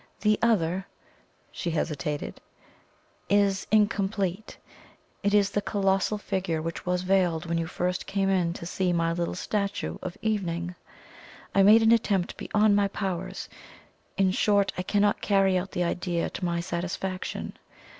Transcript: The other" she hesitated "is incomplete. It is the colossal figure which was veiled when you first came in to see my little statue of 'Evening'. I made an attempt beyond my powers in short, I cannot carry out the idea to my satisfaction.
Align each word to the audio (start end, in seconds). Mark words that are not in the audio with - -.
The 0.21 0.39
other" 0.41 0.87
she 1.51 1.69
hesitated 1.69 2.41
"is 3.29 3.67
incomplete. 3.69 4.57
It 5.21 5.31
is 5.35 5.51
the 5.51 5.61
colossal 5.61 6.17
figure 6.17 6.59
which 6.59 6.87
was 6.87 7.03
veiled 7.03 7.45
when 7.45 7.59
you 7.59 7.67
first 7.67 8.07
came 8.07 8.27
in 8.27 8.53
to 8.53 8.65
see 8.65 8.93
my 8.93 9.11
little 9.13 9.35
statue 9.35 9.99
of 10.01 10.17
'Evening'. 10.23 10.73
I 11.53 11.61
made 11.61 11.83
an 11.83 11.91
attempt 11.91 12.35
beyond 12.35 12.75
my 12.75 12.87
powers 12.87 13.47
in 14.17 14.31
short, 14.31 14.73
I 14.75 14.81
cannot 14.81 15.21
carry 15.21 15.55
out 15.55 15.69
the 15.69 15.83
idea 15.83 16.31
to 16.31 16.43
my 16.45 16.61
satisfaction. 16.61 17.53